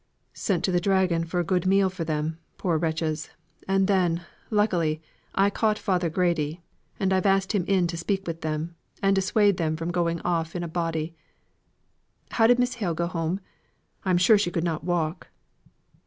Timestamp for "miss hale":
12.57-12.95